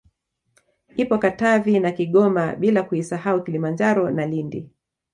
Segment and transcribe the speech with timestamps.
[0.95, 4.69] Ipo Katavi na Kigoma bila kuisahau Kilimanjaro na Lindi